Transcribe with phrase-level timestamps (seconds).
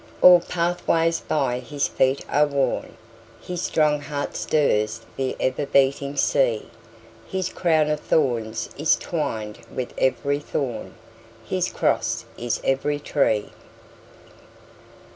[0.23, 2.95] All pathways by his feet are worn,
[3.39, 6.65] His strong heart stirs the ever beating sea,
[7.27, 10.95] His crown of thorns is twined with every thorn,
[11.45, 13.51] His cross is every tree.